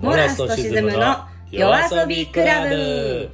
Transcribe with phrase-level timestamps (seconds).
[0.00, 3.28] モラスとシズムの夜遊びクラブ。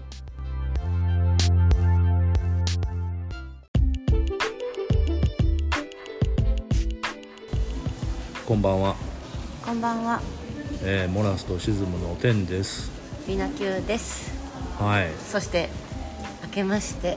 [8.45, 8.97] こんばんは、
[9.65, 10.21] こんばんは。
[10.83, 12.91] えーモラスとシズムのテンです。
[13.29, 14.33] みなきゅうです。
[14.81, 15.09] はい。
[15.25, 15.69] そして
[16.43, 17.17] 明けまして。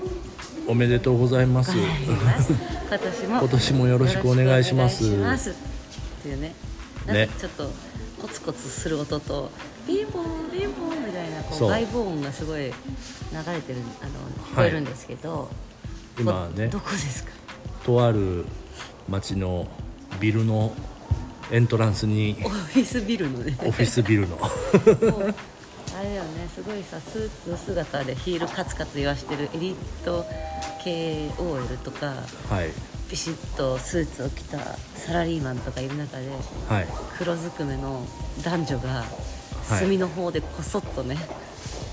[0.68, 1.76] おめでとうございます。
[1.76, 2.54] ます
[2.88, 5.04] 今年も今年もよろしくお願いします。
[5.04, 5.50] いします。
[5.50, 5.54] っ
[6.22, 6.54] ていうね。
[7.08, 7.89] ねかちょっと
[8.22, 9.50] コツコツする音と
[9.88, 11.68] ピンポンピンポンみたいなこそう。
[11.70, 14.12] う外部音がすごい流れてるあの
[14.52, 15.50] 聞こえるんですけど、
[16.20, 16.68] 今ね。
[16.68, 17.32] どこですか？
[17.84, 18.46] とある
[19.08, 19.68] 町の
[20.20, 20.74] ビルの
[21.52, 23.58] エントランスにオフィスビルのね。
[23.66, 24.38] オフィスビルの。
[25.98, 26.48] あれだよね。
[26.54, 29.76] すごいさスーツ姿でヒールカツカツ言わしてるエリー
[30.06, 30.26] ト
[30.84, 32.14] 系 OL とか。
[32.50, 32.70] はい
[33.10, 34.58] ビシッとスーツを着た
[34.96, 36.30] サラリーマンとかいる中で
[36.68, 36.88] はい。
[37.18, 38.06] 黒ずくめの
[38.44, 38.90] 男女が
[39.70, 39.80] はい。
[39.80, 41.18] 隅の方でこそっとね、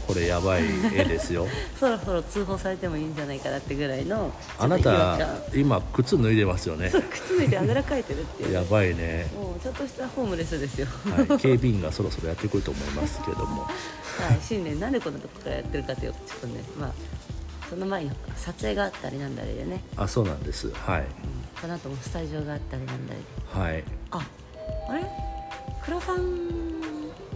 [0.07, 0.63] これやばい
[0.95, 1.47] 絵ですよ。
[1.79, 4.85] そろそろ通報されてもいいんじゃないかなってぐらいのあなた
[5.19, 5.43] 感。
[5.55, 6.89] 今靴脱いでますよね。
[6.89, 8.53] そう靴脱いであぐらかいてるっていう。
[8.55, 13.63] やばいね、もうちょっとしたホームレスですよ、はい、警備員がそろそろやってくると思いますけども。
[13.65, 13.71] は
[14.33, 16.93] い、新年なんでこんなとこからやってるかというとちょっとねまあ
[17.69, 20.71] その前に撮影があったりなんだりでね、あそうなんです。
[20.71, 21.01] はい。
[21.01, 21.07] うん、
[21.61, 23.21] この後もスタジオがあったりなんだり。
[23.61, 23.85] はい。
[24.13, 24.29] あ
[24.89, 25.03] あれ？
[25.83, 26.47] クラファン？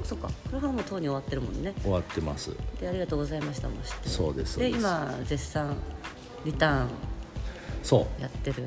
[0.05, 0.29] そっか。
[0.49, 1.75] クラファンもとうに終わってるもんね。
[1.83, 2.53] 終わってます。
[2.81, 5.77] でありがとうございましたも知ってそうですそうでです今絶賛
[6.45, 6.89] リターン。
[7.83, 8.23] そう。
[8.23, 8.67] やってる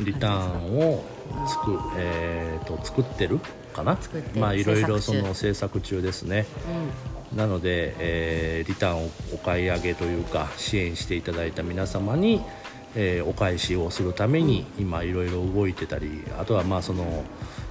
[0.00, 1.04] リターンを
[1.46, 3.38] 作,、えー、と作ってる
[3.74, 3.96] かな？
[4.00, 5.28] 作ってまあいろいろそ制作中。
[5.28, 6.46] の制作中ですね。
[7.18, 12.42] うなので、えーリターンをお買い上げというか支援していただいた皆様に、
[12.94, 17.24] えーお返しをするために今いろいろ動いてたりあとはまあその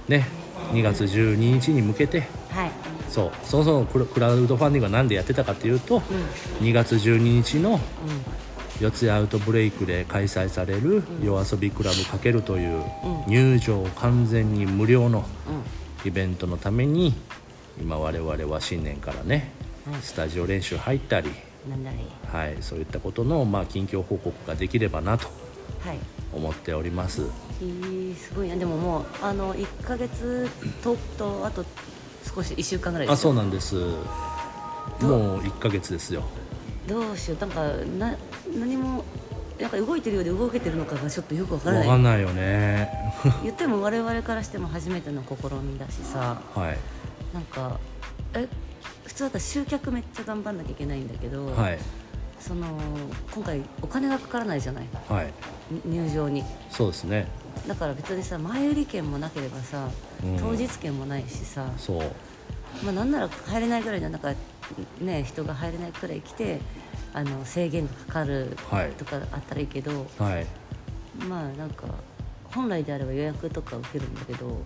[0.08, 0.26] ね
[0.72, 2.70] 2月12日に向けてんはい。
[3.08, 6.00] そうそもそもクラウドファンディングは何でやってたかというと、
[6.60, 7.78] 2月12日の
[8.80, 12.82] 四谷アウトブレイクで開催される夜遊びクラブかけるという
[13.26, 15.62] 入場完全に無料のうんうん。
[16.04, 17.14] イベントのために
[17.82, 19.50] 今我々は新年からね
[19.84, 21.30] はいスタジオ練習入ったり、
[22.32, 25.26] はい、そういったことのまあ近況報告ができればなと
[25.84, 25.98] はい。
[26.32, 27.22] 思っております。
[27.60, 28.56] いいすごいな。
[28.56, 30.48] でももうあの1か月
[30.82, 31.64] ととあと
[32.34, 33.30] 少し1週間ぐらいですよ。
[33.30, 33.74] あそうなんです。
[33.74, 36.22] もう1ヶ月ですよ。
[36.86, 37.40] どうしよう。
[37.40, 37.62] なんか
[37.98, 38.16] な
[38.58, 39.04] 何も
[39.60, 41.82] なんか動いてるようで動けてるのかがちょっとよくわからない。
[41.82, 42.90] 分かんないよね。
[43.42, 46.40] 言っても我々からしても初めての試みだしさ。
[46.54, 46.78] はい
[47.32, 47.78] なんか
[48.34, 48.48] え
[49.04, 51.78] 普通だったら集客めっちゃ頑張んなきゃいけないんだけど、はい。
[52.38, 52.66] その
[53.32, 54.88] 今回お金がかからないじゃない？
[55.08, 55.32] はい。
[55.86, 56.44] に入場に。
[56.70, 57.28] そうですね。
[57.68, 59.88] だから別にさ前売り券もなければさ、
[60.24, 60.36] うん。
[60.38, 62.02] 当日券もないしさ、そう。
[62.84, 64.34] まあ、なんなら入れないぐらいのなんか
[65.00, 66.60] ね人が入れないくらい来て
[67.12, 68.90] あの制限がかかるはい。
[68.92, 70.46] とかあったらいいけど、はい。
[71.28, 71.86] まあなんか
[72.46, 74.62] 本来であれば予約とか受けるんだけど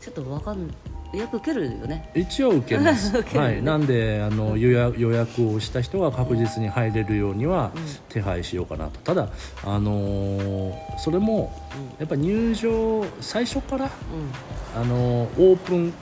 [0.00, 0.68] ちょっとわかん
[1.14, 2.08] 予約受けるよね。
[2.14, 3.40] 一応受けます、 受ける。
[3.40, 7.72] はい、なんであの予約予約をした人が確実に入れるようには
[8.08, 9.00] 手配しようかなと。
[9.00, 9.28] ただ、
[9.64, 11.52] あのーそれも
[11.98, 14.80] やっぱ入場最初から、うん。
[14.80, 15.92] あのーオープンえー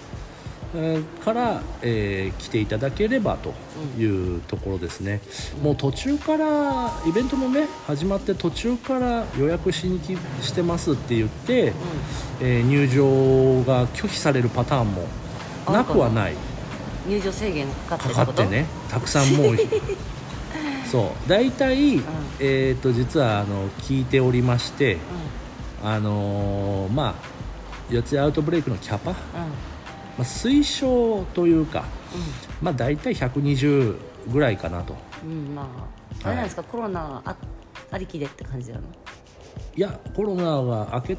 [1.25, 3.53] から、えー来ていただければと
[4.01, 5.21] いうところですね、
[5.63, 11.73] もう途中からイベントもね始まって途中から予約しに来してますって言って、
[12.41, 15.07] えー入場が拒否されるパターンも
[15.71, 15.85] な。
[15.85, 16.35] くはない。
[17.07, 19.57] 入場制限かかってかかってねたくさんもう
[20.91, 21.29] そう。
[21.29, 22.01] 大体、
[22.39, 24.99] えー、と実はあの聞いておりまして
[25.85, 27.15] あのーまあ
[27.91, 29.15] 四谷アウトブレイクのキャパ、
[30.19, 31.85] まうんうんあ、推奨というか、
[32.61, 33.97] まあ、大体120
[34.33, 34.97] ぐらいかなと。
[35.25, 35.67] うんうんまあ
[36.25, 37.37] あれなんですか、コロナあ
[37.91, 38.85] ありきでって感じなの？
[39.75, 41.17] いやコロナが明け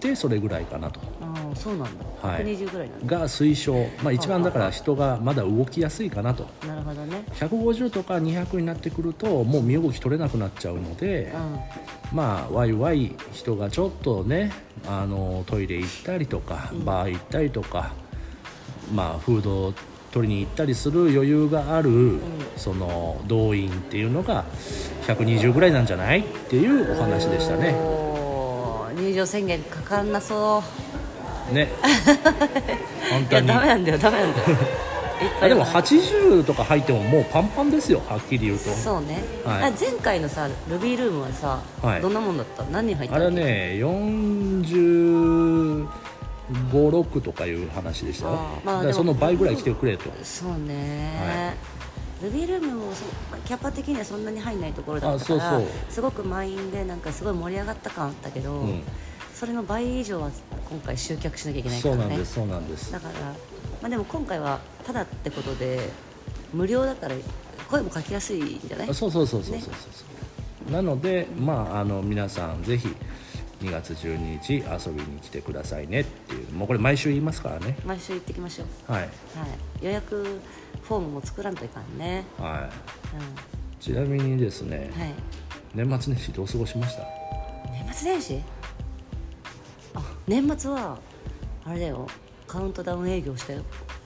[0.00, 1.00] てそれぐらいかなと。
[1.20, 2.44] ああそうなんだ、はい。
[2.44, 3.18] 120ぐらいなんだ。
[3.18, 6.46] が推奨、まあ、一番だから人がまだ動きやすいかなと。
[6.66, 7.24] なるほどね。
[7.32, 12.16] 150とか200になってくるともう身動き取れなくなっちゃうので、うん。
[12.16, 14.52] まあワイワイ人がちょっとね
[14.86, 17.92] あのトイレ行ったりとか、バー行ったりとか
[18.94, 19.74] まあフードを
[20.12, 22.18] 取りに行ったりする余裕がある、
[22.56, 24.44] その動員っていうのが
[25.06, 26.20] 120ぐらいなんじゃない？
[26.20, 27.74] っていうお話でしたね。
[28.98, 30.62] 入場宣言かかんなそ
[31.50, 31.54] う。
[31.54, 31.68] ね。
[33.10, 34.46] 本いや当にダメなんだよダメなんだよ。
[35.48, 38.68] でも80とか入ってももうパンパンですよはっきり言うと。
[38.70, 39.62] そうね、はい。
[39.64, 42.02] あ前回のさルビールームはさ、はい。
[42.02, 42.64] どんなもんだった？
[42.72, 45.86] 何人入ったあれはね40
[46.72, 48.26] 56とかいう話でした
[48.64, 50.10] まあその倍ぐらい来てくれと。
[50.22, 51.56] そうね、
[52.22, 53.04] ルビールームもそ
[53.44, 55.70] キャパ的にはそんなに入んないところだったからあそうそう。
[55.92, 58.82] すごく満員でなんかすごい盛り上がった感あったけど、うん。
[59.34, 60.30] それの倍以上は
[60.70, 62.92] 今回集客しなきゃいけないかそうらねなんですそうなんです。
[62.92, 63.34] だから、ま
[63.84, 65.90] あ、でも今回はただってことで
[66.54, 67.16] 無料だから
[67.68, 68.90] 声もかけやすいんじゃない？
[68.90, 69.72] あそうそうそうそうそうそう。
[69.72, 70.04] そ
[70.70, 72.88] うなのでまああの皆さんぜひ
[73.66, 76.52] 2月12日遊びに来てくださいねっていう。
[76.52, 77.76] もうこれ毎週言いますからね。
[77.84, 79.02] 毎週行ってきましょう、はい。
[79.02, 79.10] はい、
[79.82, 80.40] 予約
[80.82, 82.68] フォームも作らんといかんね、は
[83.14, 85.14] ういちなみにですね、ん、はい。
[85.74, 87.02] 年末年始どう過ごしました？
[87.72, 88.42] 年末年始？
[89.94, 90.98] あ年末は
[91.64, 92.06] あれだよ。
[92.46, 93.62] カウントダウン営業したよ。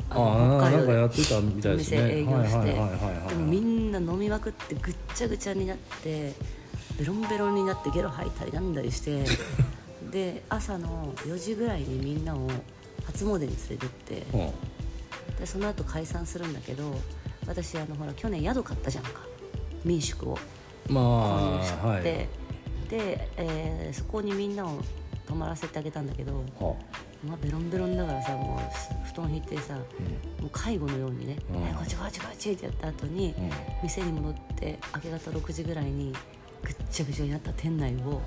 [0.08, 2.00] あのあなんかでやってたみたいですね。
[2.00, 2.56] お店営業して。
[2.56, 3.28] はいはい。
[3.28, 6.32] でもみんな飲みまくってぐっちゃぐちゃになって
[7.00, 9.24] ベロンベロンになってゲロ吐いたりなんだりして
[10.12, 12.46] で朝の4時ぐらいにみんなを
[13.06, 14.50] 初詣に連れてってうん。
[15.38, 16.94] でその後解散するんだけど
[17.46, 19.22] 私あのほら去年宿買ったじゃんか。
[19.82, 20.38] 民宿を。
[20.88, 22.02] ま購入して、あはい。
[22.02, 22.28] で、
[23.36, 24.80] えーそこにみんなを
[25.26, 26.74] 泊まらせてあげたんだけど、は
[27.24, 29.80] まあ、ベロンベロンだからさもう布団引いてさ、も
[30.46, 31.62] う介護のようにね「うん。
[31.62, 33.50] はいこっちこっちこっち」ってやった後に、うん。
[33.82, 36.12] 店に戻って明け方6時ぐらいに
[36.62, 38.20] ぐっちゃぐちゃになった店内を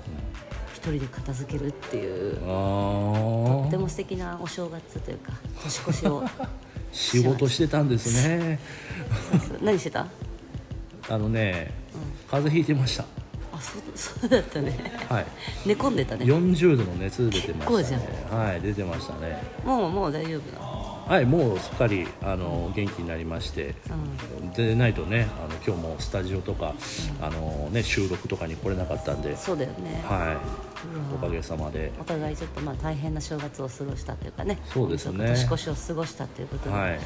[0.74, 5.32] 一人で片付けるっていうあとってあも素敵なお正月というか
[5.62, 6.24] 年越しを
[6.92, 8.58] 仕事してたんですね。
[9.62, 10.06] 何してた？
[11.08, 11.72] あのね
[12.30, 13.04] 風邪ひいてました。
[13.52, 14.72] あそうそうだったね。
[15.08, 15.26] はい。
[15.66, 16.24] 寝込んでたね。
[16.24, 18.08] 40度の熱出てま結したね。
[18.30, 19.42] はい出てましたね。
[19.64, 20.63] もうもう大丈夫なの？
[21.06, 23.74] はいもうすっかりあの元気になりまして
[24.40, 24.50] うん。
[24.52, 26.74] でないとねあの今日もスタジオとか、
[27.20, 34.58] あのね、収録とかに来れなかったんで、そうだよね、はい、おかげさまで、お互いちょっとまあ大変な正月を過ごしたというかね。
[34.66, 35.26] そうですね。
[35.26, 37.00] 年越しを過ごしたということで、はい、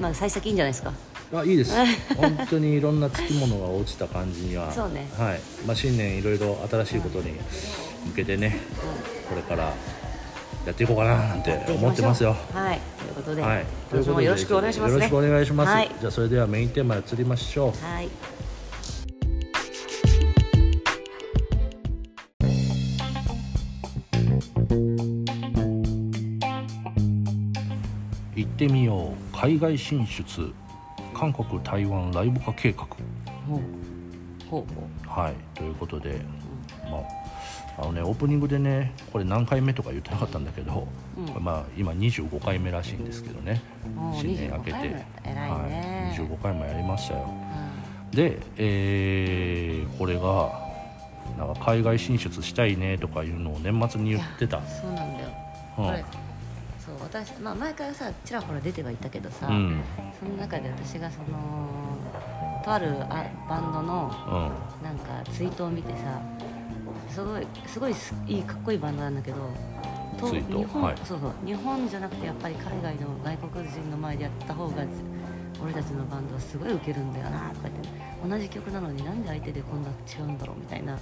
[0.00, 0.92] まあ幸先いいんじゃないですか。
[1.34, 1.74] あいいです。
[2.16, 5.08] 本当にいろんなつきものが落ちた感じにはそうね。
[5.18, 5.40] はい。
[5.66, 7.32] まあ、新年いろいろ新しいことに
[8.06, 8.58] 向けてね
[9.28, 9.74] これから
[10.66, 12.34] やっていこうかななんて思ってますよ。
[12.52, 12.80] はい。
[12.98, 14.94] ということで、はい、今年もよろしくお願いしますね。
[14.94, 15.70] よろしくお願いします。
[15.70, 15.90] はい。
[16.00, 17.84] じゃあそれではメインテーマへ移りましょう。
[17.84, 18.08] はい。
[28.34, 29.36] 行ってみよう。
[29.36, 30.50] 海外進出。
[31.14, 32.86] 韓国台湾ライブ化計画。
[33.46, 33.60] ほう。
[34.50, 34.74] ほう
[35.06, 35.34] ほはい。
[35.54, 36.20] ということで、
[36.90, 37.23] まあ
[37.76, 40.86] あのねオープニングでねこれ何回目とか言ってなかったんだけど、
[41.16, 41.44] うん。
[41.44, 43.60] まあ今25回目らしいんですけどね。
[44.14, 44.78] 新年明けて。
[44.78, 45.34] 25回も偉い
[45.68, 46.14] ね。
[46.16, 47.28] はい、25回もやりましたよ。
[48.12, 50.64] うで、えーこれが
[51.38, 54.58] なんか海外進出したいねとかいうのを年末に言ってた。
[54.58, 55.30] んそうなんだよ、
[55.78, 55.86] うん。
[56.78, 59.82] そう私、まあ、前からさちらほら出てはいたけどさ、うん。
[60.18, 61.26] その中で私がその
[62.64, 64.50] とあるあバンドの
[64.80, 64.84] うん。
[64.84, 66.20] なんかツイートを見てさ
[67.10, 69.36] すごいすごいすいいかっこいいバンドなんだけど
[70.20, 70.96] 日本、はい。
[71.04, 74.84] そうそう日本じゃなくてやっぱり海外の外国人の前でやった方が
[75.62, 80.98] 俺たちのバンドはすごいウケるんだよなとか言って同じ曲なのになんで相手でこんな違うんだろうみたいな。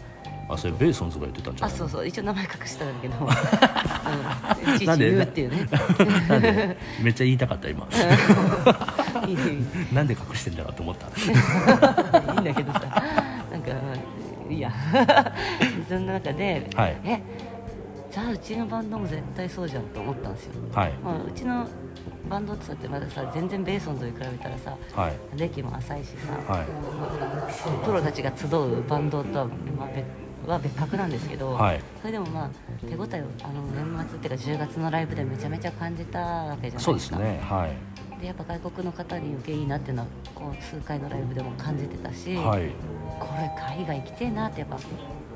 [0.49, 3.15] あそれベーソンズが言ってたんじゃないあそうそう一応名前隠したんだけど。
[4.69, 4.75] うん。
[4.75, 6.77] いちいち言うっていうね。
[7.00, 7.87] めっちゃ言いたかった今。
[9.93, 11.06] なんで隠してんだろうと思った
[12.34, 12.81] いいんだけどさ。
[13.53, 13.70] なんか
[14.51, 14.72] いいや
[15.93, 17.01] そんな中で、はい。
[17.05, 17.20] え
[18.11, 20.93] じゃあうちのバンドも絶対そうじゃんと思ったんですよ、はい。
[21.05, 21.67] まあ、うちの
[22.29, 25.13] バンドって言ってまださ全然ベーソンと比べたらさはい。
[25.37, 26.08] 歴も浅いし
[26.46, 27.84] さ、はい。
[27.84, 30.05] プロたちが集うバンドとは,、まあ、別
[30.46, 31.81] は別格なんですけど、はい。
[32.01, 32.51] それでもまあ
[32.87, 36.81] 手応えをあの年末っていうか10月のライブでめちゃめちゃ感じたわけじゃないですか。
[36.81, 37.41] そうですね。
[37.43, 38.20] はい。
[38.20, 42.70] でやっぱ外国の方に受けいいなっていうのはこう数回のライブでも感じてたし、はい。
[43.19, 44.79] これ海外行きてえなってやっぱ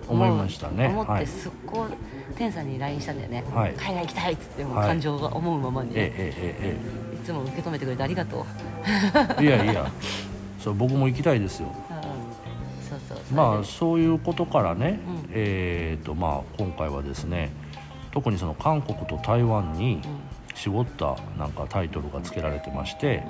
[0.08, 0.86] 思いましたね。
[0.88, 1.26] 思ってはい。
[1.26, 1.88] すっごい
[2.36, 3.72] 天さんに LINE したんだよね、はい。
[3.74, 6.78] 海外行きたいっつってもうはい感情が思うままに、えねえ
[7.12, 8.44] えいつも受け止めてくれてありがとう、
[9.40, 9.90] えええいやいや。
[10.60, 11.68] それ僕も行きたいですよ。
[11.68, 15.30] うん、そうそうまあそういうことからね、うん。
[15.30, 17.50] えーとまあ、今回はですね
[18.12, 20.00] 特にその韓国と台湾に
[20.54, 23.22] 絞ったなんかタイトルが付けられてまして、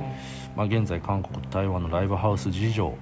[0.57, 2.97] まあ、現在韓国と台湾のライブハウス事情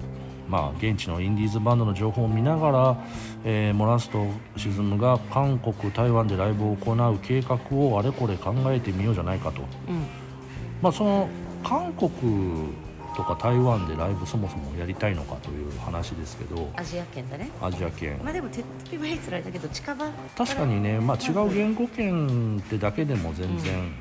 [0.47, 2.97] まあ、現地のインディーズバンドの情報を見ながら、
[3.43, 9.95] えーモラスとシズムが韓国台湾でライブを行う計画をあれこれ考えてみようじゃないかと、うん。
[9.95, 10.05] うん
[10.81, 11.27] まあ、その
[11.63, 12.09] 韓国
[13.15, 16.69] とか台湾でライブそもそもやりたいのかという話ですけど。
[16.75, 17.49] アジア圏だね。
[17.61, 18.19] アジア圏。
[18.23, 20.05] まあでも手っ取り早いつらいだけど近場。
[20.37, 23.91] 確かにね、まあ、違う言語圏ってだけでも全然、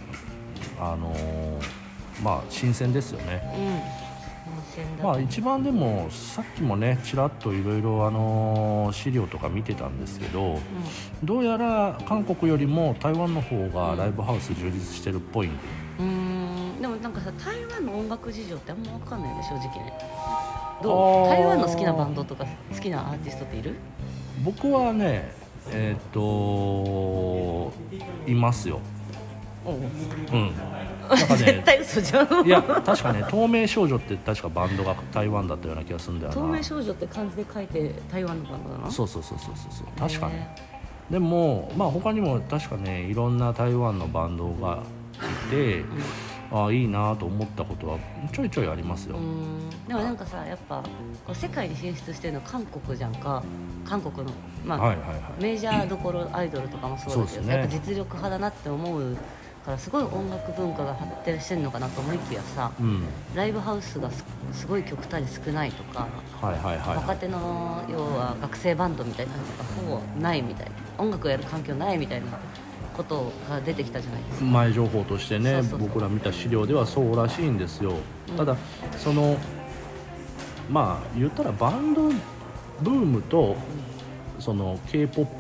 [0.81, 1.85] あのー
[2.23, 3.43] まあ新鮮ですよね。
[3.57, 4.04] うん
[4.75, 10.59] 新鮮だまあ一番でもさっきもねちらっといろいろあのー資料とか見てたんですけど
[11.23, 15.57] どうやら韓国よりも台湾の方がライブハウス充実してるっぽいんで、
[16.01, 16.11] うんう
[16.79, 16.81] ん。
[16.83, 19.93] でもなんかさ台湾の音楽事情ってあんま分かんないよね正直ね。
[20.17, 21.27] あどー。
[21.27, 23.75] う台湾の好きなバンドとか好きなアーティストっている？
[24.45, 25.33] 僕はね
[25.71, 27.73] えっ、と
[28.27, 28.77] いますよ。
[28.77, 28.94] お
[29.67, 30.53] ううん。
[31.09, 32.47] なんか 絶ね対嘘じゃん。
[32.47, 36.35] いや確かね透明少女って確かバンドが台湾だったような気がするんだよな。
[36.35, 38.79] 透明少女って漢字で書いて台湾のバンドな。
[38.79, 39.87] のそうそうそうそうそうそう。
[40.09, 40.55] 確かね。
[41.11, 44.83] へでもまあ他にも確かねいろんな台湾のバンドが
[45.49, 45.85] いて、
[46.51, 47.99] ああいいなと思ったことは
[48.33, 49.17] ちょいちょいありますよ、
[49.87, 50.83] でもなんかさやっぱ
[51.27, 53.43] こう世界に進出してるの韓国じゃんか。
[53.85, 54.33] 韓国の
[54.65, 55.43] まあ、はいはいはい。
[55.43, 57.55] メジャーどころアイドルとかもそうだけど、ね。
[57.55, 59.15] やっぱ実力派だなって思う
[59.65, 63.05] からすごい音楽文化が発展してるのかなと思いきやさうん。
[63.35, 66.07] ライブハウスがすすごい極端に少ないとか、
[66.41, 72.27] はいはいはい若手の要は学生バンドみたいなのがほぼないみたいな音楽をやる環境ないみたいな
[72.95, 74.45] ことが出てきたじゃないですか。
[74.45, 77.95] 前情報としてね僕ら見た資料ではそうらしいんですよ、
[78.29, 78.37] うん。
[78.37, 78.57] ただ
[78.99, 79.37] その
[80.71, 82.11] まあ言ったらバンド
[82.83, 83.57] ブームと
[84.39, 85.31] その k p o p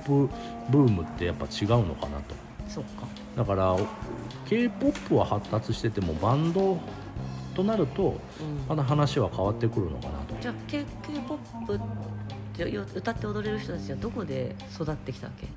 [0.71, 2.35] ブームってやっぱ違うのかなと。
[2.69, 3.07] そっか。
[3.37, 3.76] だから
[4.47, 6.79] k p o p は発達しててもバンド
[7.55, 8.17] となるとうん。
[8.69, 10.35] まだ話は変わってくるのかなと。
[10.41, 11.81] じゃあ K- K-POP っ
[12.57, 15.49] てよ歌って踊れる人たちはどこで育ってきたわけ？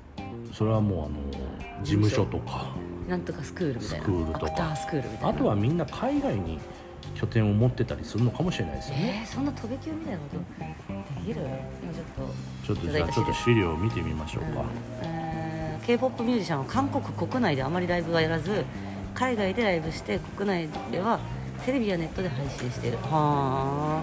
[0.52, 2.74] それはもうあの事務所とか
[3.08, 4.04] なんとかスクールみたいな。
[4.04, 4.76] スクールとか。
[4.76, 5.28] スクールみたいな。
[5.28, 6.58] あとはみんな海外に
[7.14, 9.22] 拠点を持ってたりするのかもしれないですよね。
[9.24, 10.38] えー、そんな飛び級みたいなこと
[11.20, 11.40] できる？
[11.82, 14.64] 今ちょっとちょっとじゃあちょっと資料を見てみましょうか、
[15.88, 18.64] えー K-POP ミュージシャンは韓国国内であまりライブはやらず
[19.14, 21.18] 海外でライブして国内では
[21.64, 22.98] テレビやネットで配信している。
[22.98, 24.02] は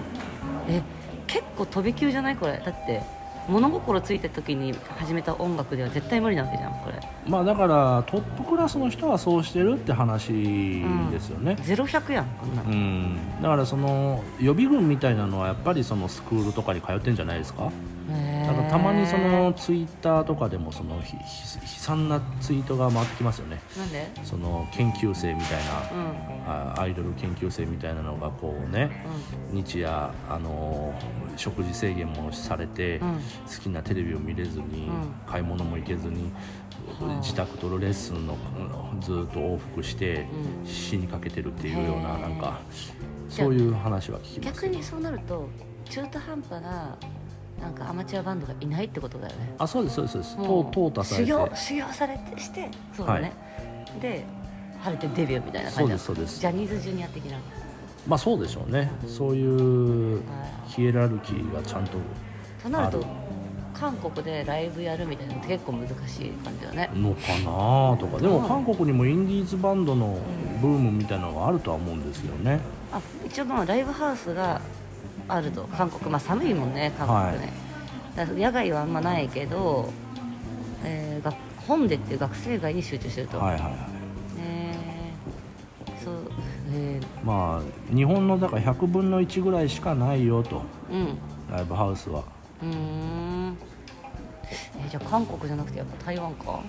[0.68, 0.82] え
[1.26, 2.58] 結構飛び級じゃないこれ？
[2.64, 3.02] だって
[3.48, 7.00] 物心ついた時に始めた音楽では絶対無理なわけじゃんこれ。
[7.28, 10.32] まあだからトップクラスの人はそうしてるって話
[11.12, 13.40] ですよね、ゼロ百やんこんなうのん。
[13.42, 17.64] だからその予備軍みたいなのはやっぱりそのスクールとかに通ってんじゃないですか？
[17.64, 17.70] だ
[18.06, 23.60] からたまにそのツイッターとかでもそのひひ悲惨なツイートが回ってきますよね。
[23.76, 24.08] なんで？
[24.22, 25.60] その研究生みたい
[25.92, 26.46] うん。
[26.46, 29.04] なあアイドル研究生みたいなのがこうね
[29.50, 30.94] 日夜あの
[31.36, 33.06] 食事制限もされて、好
[33.62, 35.14] きなテレビを見れずに、うん。
[35.26, 36.30] 買い物も行けずに、
[37.00, 38.36] はあ自宅とレッスンの
[38.92, 40.28] うんずっと往復して、
[40.62, 40.66] うん。
[40.66, 42.60] 死にかけてるっていうようななんか
[43.28, 44.62] そういう話は聞きます。
[44.62, 45.48] 逆にそうなると
[45.90, 46.96] 中途半端な
[47.60, 49.54] なんかアマチュアバンドがいないってことだよね。
[49.58, 50.12] あそうですそうです。
[50.12, 51.26] そうですもうと淘汰されて。
[51.26, 53.32] 修行修行されてしてそうだね、
[54.00, 54.24] で
[54.80, 55.94] 晴れてデビューみたいなそう感じだ。
[55.96, 56.40] ですそうです。
[56.40, 57.38] ジャニーズジュニア的な。
[58.06, 58.90] まあそうでしょうね。
[59.06, 60.20] そういうは
[60.66, 60.70] い。
[60.70, 61.92] ヒエラルキーがちゃんと
[62.62, 63.06] となると
[63.72, 66.90] 韓国でライブやるみたいなのって結構難しい感じだね。
[66.94, 68.18] のかなとか。
[68.20, 68.48] でもうん。
[68.48, 70.18] 韓国にもインディーズバンドの
[70.60, 72.60] ブームみたいなのがあるとは思うんですよね。
[72.92, 74.60] あ一応まあライブハウスが
[75.28, 75.64] あると。
[75.64, 77.52] 韓国まあ寒いもんね韓国ね、
[78.14, 79.90] だから野外はあんまないけど、
[80.84, 83.72] えー、学本でっていう学生街に集中してると、はいはいはい。
[84.40, 84.74] ね
[86.04, 86.30] そう
[86.72, 90.62] えまあ日本のだから100分の1ぐらいしかないよと。
[90.90, 91.18] ー、うん。
[91.50, 92.22] ライブハウスは。
[92.62, 93.56] うーん。
[94.78, 96.60] えーじゃあ韓国じゃなくてやっぱ台湾か。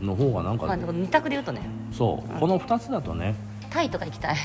[0.00, 1.60] の方がなんか、まあでも二択で言うとね。
[1.92, 2.40] そう。
[2.40, 3.34] この2つだとね。
[3.70, 4.36] タイとか行きたい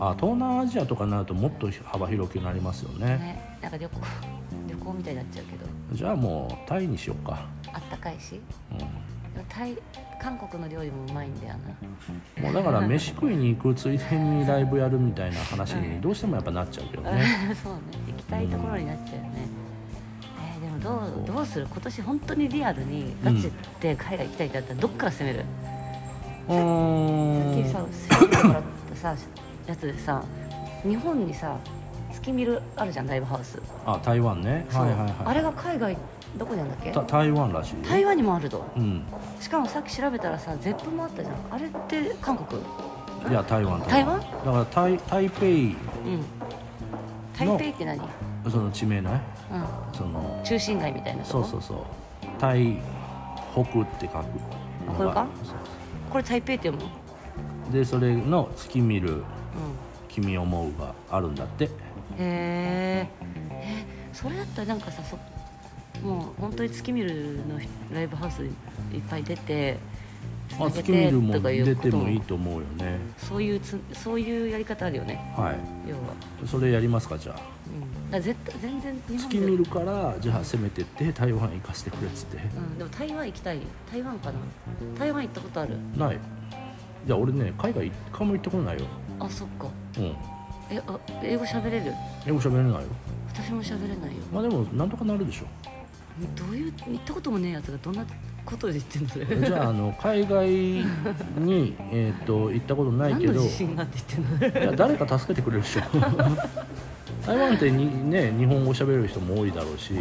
[0.00, 3.06] あ東南アジアとかになるともっと幅広くなりますよね。
[3.06, 4.00] ねなんか旅行
[4.68, 5.66] 旅行みたいになっちゃうけど。
[5.92, 8.40] じゃあもうタイにしようか、あったかいし。
[8.74, 8.90] う、でも
[9.48, 9.76] タイ
[10.20, 12.42] 韓国の料理もうまいんだよな。
[12.42, 17.22] んもうだから飯食いに行くついでにライブやるみたいな話にどうしてもやっぱなっちゃうけどね。
[17.62, 17.80] そうね。
[18.08, 21.66] 行きたいところになっちゃうよね、えーでもどうどうする？
[21.70, 25.44] 今年本当にリアルにガチで海外行きたいってなったらどっから攻める、
[26.48, 27.72] うーん。
[27.72, 29.16] さっきさ調べてもらったさ
[29.66, 30.22] やつでさ
[30.82, 31.56] 日本にさ
[32.12, 34.66] 月見るあるじゃんライブハウス、あ台湾ね。
[34.70, 34.82] そう。
[34.82, 35.14] はいはいはい。
[35.24, 35.96] あれが海外
[36.38, 36.92] どこにあるんだっけ？
[36.92, 37.74] た台湾らしい。
[37.74, 38.64] よ台湾にもあると。
[38.76, 39.02] うん。
[39.40, 41.36] しかもさっき調べたらさゼップもあったじゃん。
[41.50, 42.60] あれって韓国？
[43.30, 43.80] いや台湾。
[43.82, 44.20] 台湾？
[44.20, 46.24] だから台台北うん。
[47.36, 48.00] 台北って何？
[48.48, 49.20] その地名ね。
[49.52, 49.64] うん。
[49.98, 51.78] その中心街みたいなそうそうそう。
[52.38, 52.78] 台
[53.52, 53.64] 北っ
[53.98, 54.16] て書く。
[54.16, 54.24] あ
[54.96, 55.26] これか？
[56.10, 56.84] これ台北って読む
[57.66, 57.72] の？
[57.72, 59.24] でそれの月見るう
[60.08, 61.64] 君を思う」があるんだって。
[61.64, 61.68] へ
[62.18, 63.08] え
[63.50, 65.18] えそれだったらなんかさそ
[66.06, 67.58] もう本当に月見るの
[67.92, 68.50] ライブハウスいっ
[69.08, 69.78] ぱい出て
[70.48, 72.98] つあ月見るも出てもいいと思うよね。
[73.18, 75.32] そういうつそういうやり方あるよね。
[75.36, 75.56] はい。
[75.88, 76.02] 要は、
[76.46, 77.40] それやりますかじゃあ。
[77.66, 82.36] うん、だ絶対全然月見るからじゃあ攻めてって台湾行かせてくれっつって。
[82.36, 83.60] うん、でも台湾行きたい。
[83.90, 84.38] 台湾かな。
[84.98, 85.76] 台湾行ったことある。
[85.96, 86.18] ない。
[87.06, 88.86] いや俺ね海外一回も行ったことないよ
[89.20, 89.66] あそっか。
[89.98, 90.04] うん。
[90.70, 91.92] えあ英語喋れる？
[92.26, 92.80] 英語喋れないよ。
[93.32, 94.22] 私も喋れないよ。
[94.32, 95.44] まあでもなんとかなるでしょ。
[96.36, 98.04] どういう行ったこともねえやつがどんな
[98.44, 100.84] ことで言ってんのそれじゃああの海外に、
[101.90, 104.60] えー、と行ったことないけ何のど自信があって言ってんの？
[104.60, 105.82] いや誰か助けてくれるでしょ。
[107.26, 109.92] 台湾ってに、ね、日本語喋れる人も多いだろうし。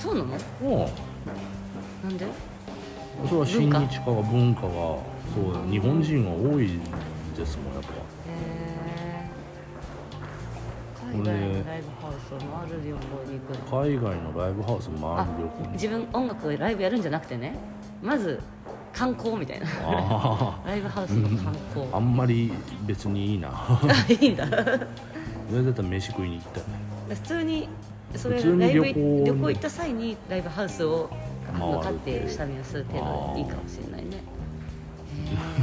[0.00, 0.26] そうなの？
[0.68, 0.90] も
[2.02, 2.24] なんで？
[2.24, 2.28] う
[3.28, 5.00] それは親日化が文化がそ
[5.66, 6.78] う日本人が多い
[7.36, 7.88] ですもんやっぱ。
[11.08, 12.98] 海外のライブハウスを回る旅行
[13.30, 13.80] に行くの？
[13.82, 15.72] 海外のライブハウス回ある旅行に。
[15.72, 17.54] 自分音楽でライブやるんじゃなくてね
[18.02, 18.40] まず
[18.92, 19.66] 観光みたいな。
[19.82, 21.86] あライブハウスの観光。
[21.92, 22.52] ああんまり
[22.86, 23.52] 別にいいな。
[24.08, 24.46] いいんだ。
[24.46, 26.62] それだったら飯食いに行きたい
[27.14, 27.68] 普通に
[28.16, 31.08] それライブ旅行行行った際にライブハウスを
[31.48, 34.16] あの回る立って下見をする程度でいいかもしれないね。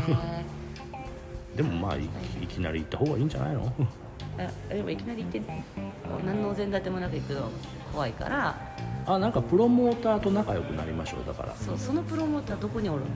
[0.08, 0.43] へ
[1.56, 2.06] でもまあい
[2.42, 3.72] いきなり行った方がいいんじゃないの？
[4.38, 5.42] えあでもいきなり行って
[6.26, 7.50] 何のお膳立てもなく行くの
[7.92, 8.56] 怖いから。
[9.06, 11.54] あなんかプロモーターと仲良くなりましょうだから。
[11.56, 13.08] そうそのプロモーターどこにおるの？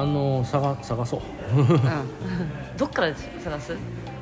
[0.00, 1.20] あの探探そう。
[1.58, 1.66] うん。
[2.78, 3.76] どっから探す？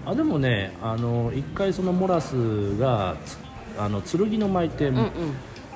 [0.07, 3.39] あでもねあの一回そのモラスがつ
[3.79, 5.11] あの剣の舞ってうんうん。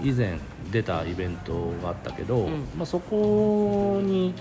[0.03, 0.39] 以前
[0.71, 2.61] 出たイベントがあったけど、うん。
[2.77, 4.35] まあ、そこに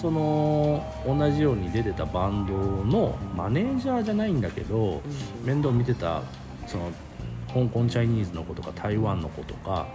[0.00, 5.02] その同じように出てたバンドのマネージャーじゃないんだけど、
[5.44, 6.22] 面倒見てた
[6.66, 6.92] その
[7.52, 9.86] 香港チャイニーズの子とか台湾の子とか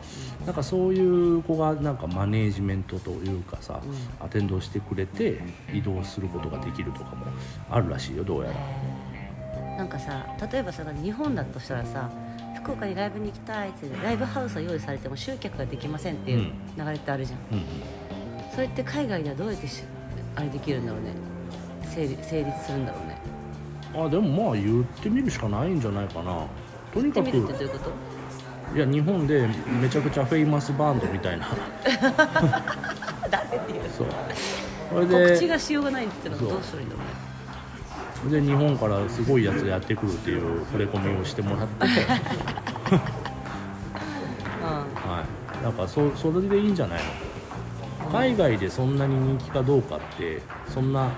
[0.46, 5.42] なんかそういう子がなんかマネージメントというかさ、うアテンドしてくれて
[5.74, 7.26] 移動することができるとかも
[7.70, 9.78] あるらしいよどうやら。
[9.78, 12.10] なんかさ例えばさ日本だとしたらさ
[12.58, 17.66] 福岡にライブに行きたいってライブハウスが用意されても集客ができませんっていう流れってあるじゃん、うんうん。
[18.54, 19.84] それって海外ではどうやってし
[20.36, 21.12] あれできるんだろうね。
[21.84, 23.18] 成立成立するんだろうね。
[24.06, 26.46] あでもまあ言ってみるしかないんじゃないかな。
[26.94, 28.76] とにかくいうこと？
[28.76, 29.48] いや日本で
[29.82, 31.48] めちゃくちゃフェイマスバンドみたいな。
[33.32, 33.82] 誰っていう。
[33.98, 34.08] そう。
[34.90, 37.27] それで告知がしようがないっていうのはどうするんだろうね
[38.30, 41.86] で日本からすごいやつやってくるっていう触れ込みをしてもらって
[44.66, 45.26] は
[45.62, 49.06] いなんかそそれでいいんじゃないの海外でそんな。
[49.06, 50.94] に人気かどうかってそん。
[50.94, 51.12] な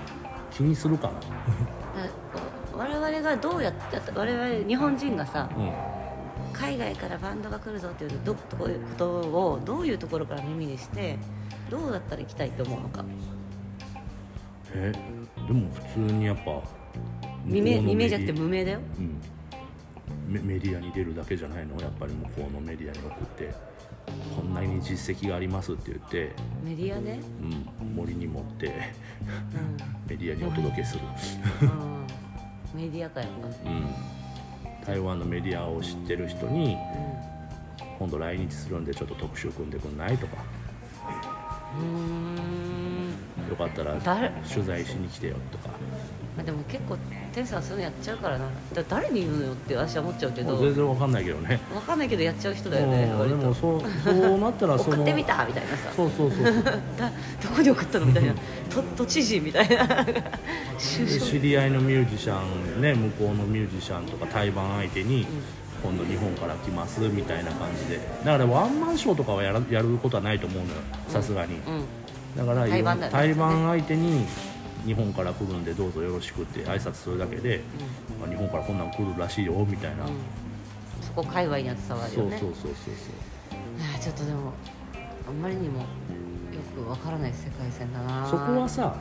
[0.50, 1.14] 気にするかな
[2.74, 5.72] うん、我々がどうやって我々日本人がさうん。
[6.52, 11.16] 海外からバンドが来るぞっていうどどういうことをどういうところから耳にして
[11.70, 13.04] どうだったら行きたいと思うのか。
[14.74, 14.92] え
[15.46, 16.62] でも普通にやっぱ
[17.46, 18.80] 未明未明じゃなくてメディ無名だよ。
[18.98, 19.20] うん。
[20.32, 21.80] メメディアに出るだけじゃないの？
[21.80, 23.52] やっぱり向こうのメディアに送って。
[24.34, 26.32] こんなに実績がありますって言って、
[26.64, 27.20] メディアね
[27.80, 28.66] うん、森に持って。
[28.66, 28.70] う
[30.08, 32.06] メディアにお届けする、ん、うん、
[32.74, 36.76] メディアかやっぱうん、台湾のメディアを知ってる人に
[38.00, 40.18] 今度来日するんでちょっと特集組んでくんない？
[40.18, 40.38] とか。
[41.78, 43.14] うん。
[43.48, 45.36] よかったら誰取材しに来てよ。
[45.52, 45.68] とか。
[45.68, 45.74] ま
[46.38, 46.96] あでも結構
[47.32, 48.46] 天さんそういうのやっちゃうからな。
[48.72, 50.58] だ誰に言うのよって私は思っちゃうけど。
[50.58, 51.60] 全然わかんないけどね。
[51.72, 55.92] 分かんないけどやっちゃう人だよねでもそうそうなったら その送ってみたみたいなさ。
[55.94, 56.54] そうそうそうそう。
[56.98, 57.10] だ
[57.42, 58.34] どこに送ったのみたいな。
[58.70, 60.06] と都知事みたいな。
[60.78, 62.38] 知り合いのミュージシャ
[62.78, 65.26] ンね向こうのミュージシャンとか対バン相手に、
[65.82, 68.00] 今度日本から来ますみたいな感じで。
[68.24, 70.74] だからワンマンショーとかはやらやることはないと思うのよ
[71.08, 71.84] さすがに、うん。
[72.36, 74.24] だから対バンだよね相手に
[74.86, 77.62] 日本から来るんでどうぞよろしくって挨拶するだけで、
[78.20, 80.10] まあ日本からこんなん来るらしいよみたいな、うん。
[81.02, 82.94] そこ界隈には伝わるそうよねそうそうそう。
[83.80, 84.52] あーちょっとでも
[85.28, 85.86] あんまりにもよ
[86.74, 88.26] くわからない世界線だな。
[88.26, 88.96] そうそこはさ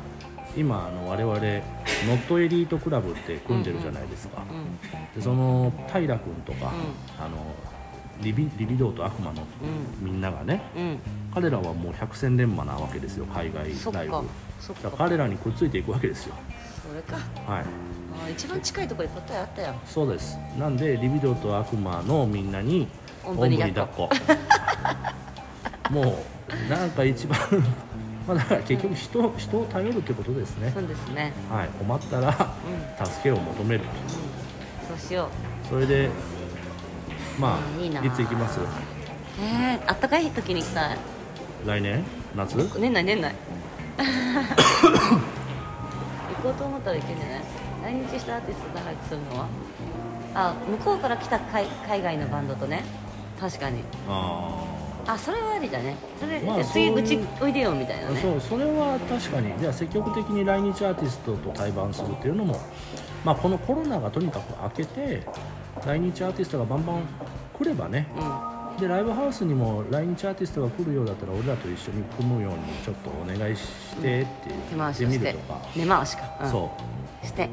[0.57, 4.41] 今あの我々ノットエリートクラブって組んでるじゃないですか、
[5.13, 6.71] うでその平君とか、
[7.19, 7.37] あの
[8.21, 9.43] リビリビドーと悪魔の
[10.01, 10.99] みんながねんうん。
[11.33, 14.11] 彼らはもう百戦錬磨なわけですよ海外ライブ。
[14.11, 14.23] か
[14.59, 16.35] そっだか彼らにくっついていくわけですよ。
[16.87, 17.15] それか。
[17.51, 17.63] はい。
[17.63, 20.37] あー一番近いところに答えあったよそうです。
[20.57, 22.87] なんでリビドーと悪魔のみんなに
[23.25, 24.09] おんぶに抱っこ。
[25.89, 26.19] も
[26.67, 27.39] うなんか一番
[28.27, 30.71] まあだから結局人人を頼るってことですね。
[30.73, 31.33] そうですね。
[31.51, 31.69] はい。
[31.79, 32.27] 困ったら
[32.99, 33.05] うん。
[33.05, 33.81] 助けを求める
[34.99, 35.29] そしよ
[35.69, 36.09] それで
[37.39, 38.03] まあいいな。
[38.03, 38.59] いつ行きます？
[38.59, 38.63] う
[39.41, 40.97] えー、あったかい時に行きたい。
[41.65, 42.03] 来年？
[42.35, 42.57] 夏？
[42.79, 43.33] 年内年内
[43.99, 44.05] 行
[46.43, 47.41] こうと思ったらいけんじゃない？
[48.01, 49.47] 来日したアーティスト仲良くするのは？
[50.35, 52.83] あ向こうから来た海海外のバンドとね。
[53.39, 53.81] 確かに。
[54.07, 54.65] あ
[55.07, 55.95] あそれはありだね。
[56.19, 58.19] それ、まあ次そうちおいでよみたいなね。
[58.19, 59.57] あそうそれは確かに。
[59.59, 62.59] じゃあ積極的に来日アーティストと対バンするっていうのも
[63.25, 65.23] まあこのコロナがとにかく明けて
[65.83, 67.01] 来日アーティストがバンバン
[67.57, 68.48] 来ればねうん
[68.79, 76.71] でライブハウスにも来日アーティストが来るようだったら俺らと一緒に組むようにちょっとお願いしてって手言って回しをしてみるとか、根回しか、うん、そ
[77.23, 77.49] して。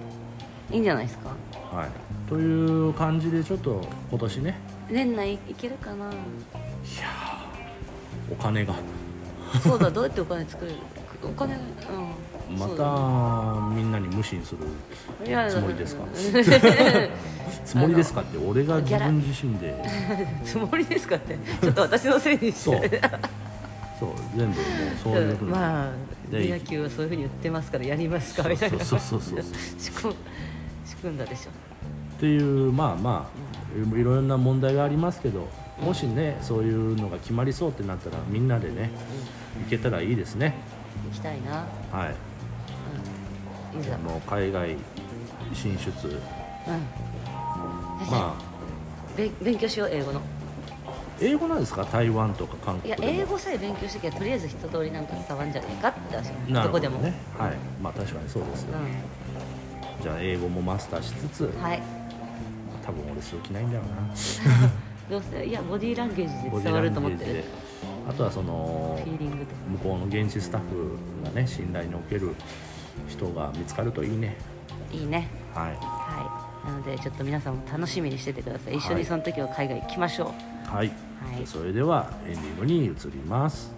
[0.72, 1.30] いいんじゃないですか？
[1.72, 1.88] うはい。
[2.28, 4.58] という感じでちょっと今年ね。
[4.90, 6.10] 年内いけるかな？
[8.30, 8.74] お金が。
[9.62, 10.72] そうだどうやってお金作る？
[11.22, 11.58] お金う
[12.52, 12.58] ん。
[12.58, 14.60] またみんなに無視する
[15.26, 16.02] いやつもりですか？
[16.02, 16.10] うん
[17.66, 19.74] つもりですかって俺が自分自身で。
[20.44, 21.36] つもりですかって。
[21.60, 22.80] ちょっと私のせいにしそう。
[22.88, 23.00] て
[23.98, 24.10] そう。
[24.36, 24.62] 全部もう
[25.02, 25.90] そういうふうにまあ
[26.30, 28.84] で野球はそういうふうに言ってますからやりますかみたいな。
[28.84, 29.42] そうそうそう
[29.78, 30.14] そう
[30.84, 31.50] 仕組んだでしょ。
[31.50, 35.48] っていうまあまあいろんな問題がありますけど
[35.80, 38.90] もしねそういうのが決まりそうってなったらみんなでね
[39.64, 40.54] 行けたらいいですね。
[41.10, 42.14] 行きたいな、はい。
[43.74, 43.98] うん、いざ。
[43.98, 44.76] もう海外
[45.52, 46.06] 進出。
[46.06, 47.15] うん
[48.10, 48.56] まあ。
[49.16, 50.20] べ勉強しよう英語の。
[51.20, 51.84] 英語なんですか？
[51.84, 53.20] 台湾とか韓いや国でも。
[53.22, 57.52] 英語さえ勉強してきゃとりあえず一通りなんか伝わんじゃねえかって話なるどこでも、ねはい。
[57.82, 58.74] まあ確かにそうですよ
[60.02, 61.82] じゃあ英語もマスターしつつうんはい。
[62.84, 63.96] 多分俺する気ないんだろうな。
[65.08, 67.44] どうせいやボディーランゲージで伝わると思ってる。
[68.08, 72.34] あとはそのフィーリングと向こうの現地スタッフがね信頼における
[73.08, 74.36] 人が見つかるといいね。
[74.92, 75.28] いいね。
[75.54, 75.78] はいはい
[76.66, 78.76] なのでちょっと皆さんも楽しみにしててください。
[78.76, 80.34] 一緒はいにその時は海外行きましょ
[80.66, 80.68] う。
[80.68, 80.92] はい、は
[81.40, 81.46] い。
[81.46, 83.72] それではエンディングに移ります。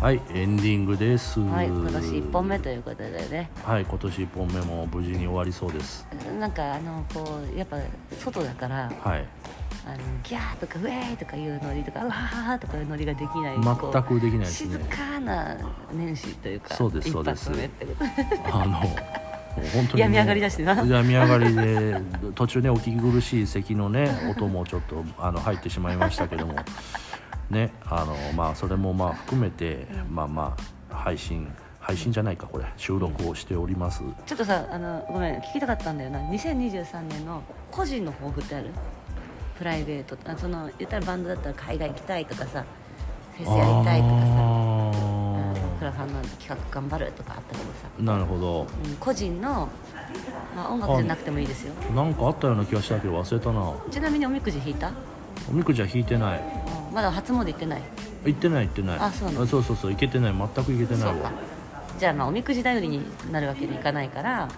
[0.00, 1.40] はいエンディングです。
[1.40, 3.50] はい今年1本目ということでね。
[3.64, 6.06] はい今年1本目も無事に終わりそうです。
[6.38, 7.76] なんかあのこうやっぱ
[8.18, 9.26] 外だからはい
[9.86, 15.56] あのギャーとかウェーとかいうノリとかうわーとかいうノリができない全くできないです静ねかな
[15.92, 17.50] 年始というかそうです一そうです。
[18.52, 18.74] あの
[19.72, 20.74] 本当に 病み上がりだしな。
[20.74, 22.00] 病み上がりで
[22.34, 26.54] 途中ねお聞き苦しい咳のね 音もちょっとあの入ってしまいましたけども。
[27.48, 30.56] ねあのまあそれもまあ含めてまあま
[30.90, 32.64] あ配信配信じゃないかこれ。
[32.76, 34.02] 収録をしております。
[34.26, 36.18] ちょっとさあのごめん聞きたかったんだよな。
[36.18, 38.70] 2023年の個人の抱負ってある？
[39.58, 42.64] プライベートあその言ったらバンドだったら海外行きたいとかさ
[43.36, 44.26] フェスやりたいとかさ。
[44.28, 44.76] あ
[45.78, 48.62] クラファンの企画頑張るとかあったけどさ、なるほど。
[48.62, 49.68] うん、個人の、
[50.56, 51.74] まあ、音楽じゃなくてもいいですよ。
[51.94, 53.74] なんかあったような気がしたけど忘れたな。
[53.90, 54.90] ちなみにおみくじ引いた？
[55.50, 56.38] おみくじは引いてない。
[56.38, 57.82] うんまだ初詣行ってない？
[58.24, 58.98] 行ってない行ってない。
[58.98, 60.32] あそうそうそうそう行けてない。
[60.34, 61.30] 全く行けてないわ。
[61.98, 64.48] じゃあまあおみくじ頼りになるわけにいかないから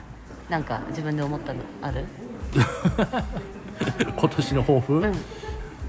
[0.49, 2.05] なんか自分で思ったのある？
[4.17, 5.15] 今年の抱負、うん。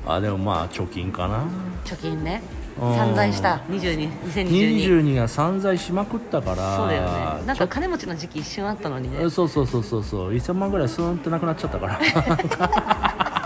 [0.07, 1.43] あでもまあ貯金かな。
[1.85, 2.41] 貯金ね。
[2.81, 2.95] うん。
[2.95, 3.61] 散財した。
[3.69, 7.45] 22 2022 22が散財しまくったからそうだよね。
[7.45, 9.25] なんか金持ちの時期一瞬あったのにね。
[9.25, 10.31] えそうそうそうそうそう。
[10.31, 11.99] 1000万ぐらいスーンってなくなっちゃったから。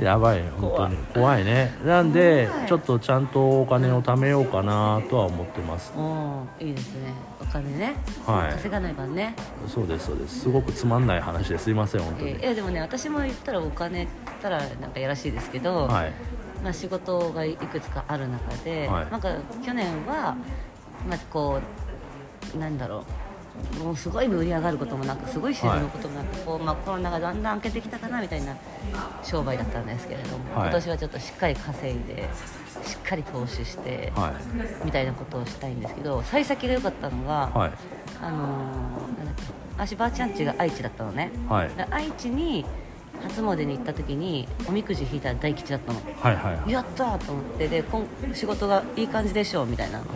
[0.00, 0.96] やばい本当に。
[1.14, 1.76] 怖いね。
[1.84, 5.92] なんでちょっとちゃんとお金を貯めようかなとは思ってます。
[6.60, 7.12] いいですね
[7.48, 7.94] お金ね、
[8.26, 8.52] はい。
[8.52, 9.34] 稼がないばね、
[9.68, 10.40] そうですそうです。
[10.40, 16.12] すごくつまんない話ですいません本当に、えーいやでもね私も言ったらお金って言ったらなんかやらしいですけど、はい。
[16.62, 19.10] まあ、仕事がいくつかある中で、はい。
[19.10, 20.36] なんか去年は、
[21.08, 21.60] まあ、こ
[22.54, 23.04] うなんだろう
[23.82, 28.56] もうすごい盛り上がることもなくすごい沈むこともなく、こうまあ、コロナがだんだん明けてきたかなみたいな
[29.22, 30.70] 商売だったんですけれども、はい。
[30.70, 32.28] 今年はちょっとしっかり稼いで
[32.84, 34.84] しっかり投資して、はい。
[34.84, 37.72] みたいなことをしたいんですけど幸先が良かったのが、はい。
[38.22, 39.42] あのーなんだっけ
[39.76, 41.32] 私ばあちゃん家が愛知だったのね、
[41.90, 42.64] 愛知に
[43.22, 46.00] 初詣に行った時におみくじ引いたら大吉だったの。
[46.20, 46.70] はいはいはい。
[46.70, 50.06] やったーと思ってで今仕事がいい感じでしょうみたいなうん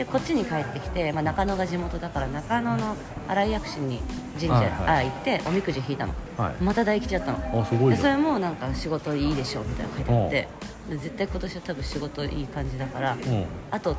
[0.00, 2.96] でこっちに帰ってきて、まあ、中野が地元だから中野の
[3.28, 4.00] 新井薬師に
[4.38, 4.70] 神社、はいはい。
[4.70, 6.54] あ行っておみくじ引いたの、はい。
[6.62, 7.60] また大吉だったの。
[7.60, 10.48] あすごいねでそれもなんか仕事いいでしょうみたいなの書いてあって
[10.88, 13.44] で絶対今年は多分仕事いい感じだから、うん。
[13.70, 13.94] あと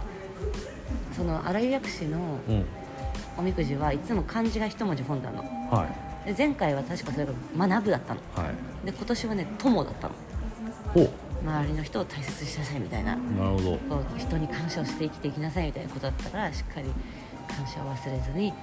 [1.15, 2.17] その新井薬師の
[2.49, 2.65] うん。
[3.37, 5.43] おみくじはいつも漢字が一文字本なの。
[5.69, 5.87] は
[6.25, 6.29] い。
[6.29, 8.21] で前回は確かそれが学ぶだったの。
[8.35, 8.85] はい。
[8.87, 10.13] で今年はね友だったの。
[10.95, 11.09] ほう
[11.43, 13.15] 周りの人を大切にしなさいみたいな。
[13.15, 13.79] なるほど。
[14.17, 16.87] 人に感謝をして生きていきなさいみたいなことだったからしっかり
[17.47, 18.53] 感謝を忘れずに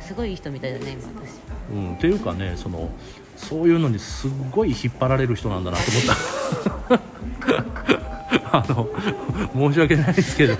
[0.00, 1.40] すごいいい人みたいだね今私。
[1.72, 2.90] うん、っていうかねその
[3.36, 7.12] そういうのにすっごい引っ張られる人なんだなと思った。
[8.54, 8.88] あの
[9.70, 10.56] 申し訳ないですけど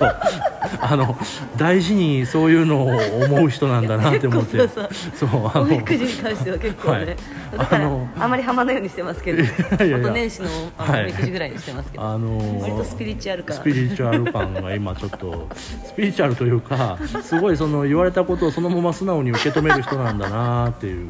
[0.81, 1.17] あの
[1.57, 4.67] 大事にそういうのを思う人なんだなって思って。
[5.15, 5.61] そうあの。
[5.61, 7.17] おみくじに関しては結構ね、はい。
[7.57, 8.09] だからあの。
[8.19, 13.57] あまりハマないようにしてますけど あと年始のおみくじぐらいにしてますけど、あの割とスピリチュアル感。
[13.57, 15.47] スピリチュアル感が今ちょっと
[15.85, 21.07] スピリチュアルというかすごいその言われたことをそのまま素直に受け止める人なんだなっていう。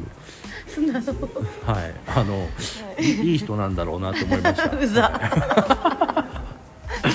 [0.66, 0.94] 素直。
[1.66, 1.94] はい。
[2.06, 2.48] あの、
[2.98, 4.76] い、いい人なんだろうなと思いました。
[4.76, 5.93] うざ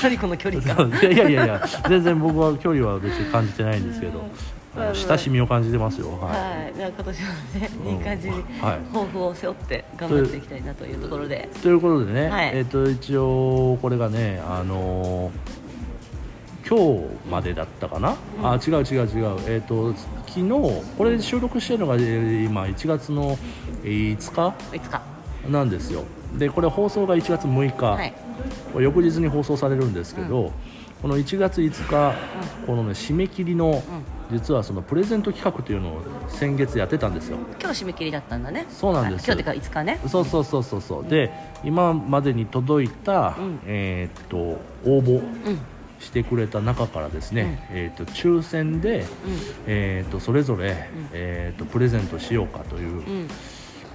[0.01, 4.23] 何この距離感いやいやいや全然僕は距離は別に感じてないんですけど、
[4.93, 6.11] 親しみを感じてますよ。
[6.11, 7.27] ははい、じゃあ今年も
[7.59, 7.91] ね、うん。
[7.93, 8.93] いい感じにはい。
[8.93, 12.51] 抱負を背負って頑張っていきたいなというところで、いということでね、はい。
[12.53, 15.59] えっ、と一応これがねあのー
[16.67, 19.37] 今日までだったかな、あ違う違う違う。
[19.47, 19.93] えっ、と
[20.27, 20.49] 昨日
[20.97, 23.39] これ収録してるのがえー今1月の
[23.83, 24.51] えー5
[24.91, 25.01] 日。
[25.49, 26.03] なんですよ。
[26.37, 28.13] でこれ放送が1月6日、
[28.79, 30.51] 翌日に放送されるんですけど、
[31.01, 32.13] この1月5日、
[32.65, 33.81] このね締め切りの、
[34.31, 37.37] 実はそのプレゼント企画というのを先月やってたんですよ。
[37.59, 38.65] 今日締め切りだったんだね。
[38.69, 39.23] そうなんです。
[39.23, 39.99] あ今日ってか5日ね。
[40.07, 41.07] そうそうそうそうそう。
[41.07, 41.31] で
[41.63, 43.59] 今までに届いた、うん。
[43.65, 45.59] えーっと応募うん、
[45.99, 49.05] してくれた中からですね、えーっと抽選で、
[49.67, 53.27] えーっとそれぞれ、えーっとプレゼントしようかといううん、うん。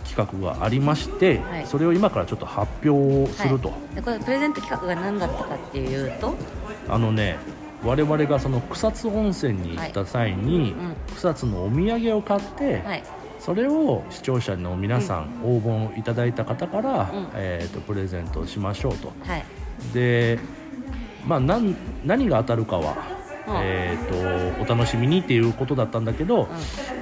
[0.05, 1.67] 企画がありまして、はい。
[1.67, 6.35] それを今からちょっと発表すると、はい、でこれプレゼント企画が何だったかっていうと、
[6.89, 7.39] あのね
[7.83, 10.71] 我々がその草津温泉に行った際に、はい。
[10.71, 10.97] うん。
[11.17, 13.03] 草津のお土産を買って、はい、
[13.39, 17.29] それを視聴者の皆さん、応募いただいた方から、うん。
[17.35, 19.13] えー、とプレゼントをしましょうと。
[19.25, 19.45] はい、
[19.93, 20.39] で、
[21.27, 23.14] まあ、何何が当たるかは、うん
[23.49, 26.49] えー、とお楽しみにっていうことだったんだけど、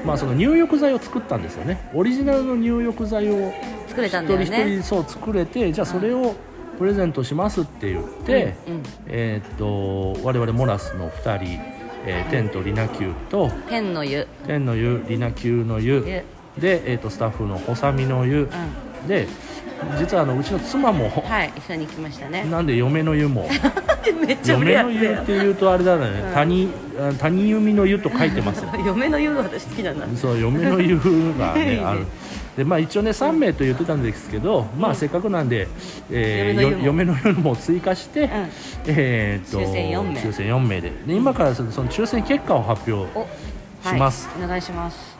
[0.04, 1.88] まあ、その入浴剤を作ったんですよね。
[1.94, 3.52] オリジナルの入浴剤を
[3.88, 4.30] 作れたん一。
[4.32, 6.34] 人一人そう作れてじゃあそれを
[6.78, 8.82] プレゼントしますって言って、うんうん。
[9.06, 11.60] えー、と我々モラスの2人、
[12.04, 16.04] えーテントリナキューと天の湯、天の湯リナキューの湯。
[16.06, 16.24] 湯。
[16.60, 19.26] で、えー、とスタッフの細身の湯、うで
[19.98, 22.44] 実はあのうちの妻も、はい、一緒に行きましたね。
[22.44, 23.48] なんで嫁の湯も。
[24.26, 26.34] めっちゃ嫁の湯やっていうとあれだね、うん。
[26.34, 26.68] 谷
[26.98, 28.70] あ谷弓の湯と書いてますよ。
[28.84, 30.06] 嫁の湯が私好きなんだ。
[30.16, 30.98] そう嫁の湯
[31.38, 31.82] がね ね。
[31.84, 32.06] ある。
[32.56, 35.68] でまあ一応ね3名と言ってたんですけど、まあせっかくなんで、
[36.10, 37.56] えー嫁の湯も。
[37.56, 38.28] 追加して、
[38.86, 40.20] えーっと抽選四名。
[40.20, 40.92] 抽選4名で。
[41.06, 43.26] で今からその抽選結果を発表お、
[43.88, 44.28] します。
[44.36, 45.11] はい、お願いします。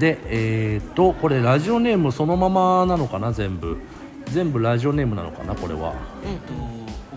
[0.00, 3.76] でえーっとこれラジオネームそのままなのかな全部。
[4.32, 5.92] 全部ラジオネームなのかなこれは。
[6.24, 6.54] うんえっと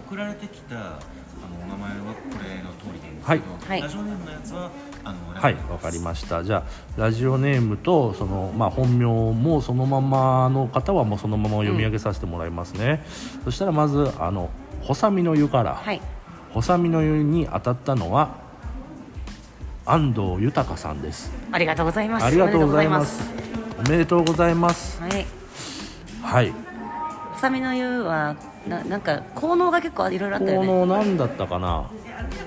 [0.08, 3.82] 送られてきたあのお名前はこれの通りでいいんですはいけど、はい。
[3.82, 4.70] ラジオネームのやつは
[5.04, 6.44] あのはいわかりました。
[6.44, 6.58] じゃ
[6.98, 13.04] あラジオネームとその、まあ、本名もそのままの方はもうそのまま読み上げさせてもらいますね、
[13.44, 14.50] そしたらまずあの
[14.82, 16.02] 細身の湯から、はい、
[16.52, 18.43] 細身の湯に当たったのは
[19.86, 22.26] 安藤豊さんですありがとうございます。
[22.26, 23.30] ありがとうございます
[23.86, 25.02] おめでとうございます。
[25.02, 25.26] はい。
[26.22, 30.72] はいハサミの湯はななんか効能が結構いろいろあったよこね。
[30.72, 31.90] の何だったかな？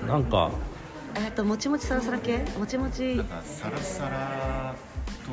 [0.07, 0.49] なんか
[1.15, 2.43] えっともちもちサラサラ系？
[2.57, 4.73] もちもちなんかサラサラ
[5.23, 5.31] と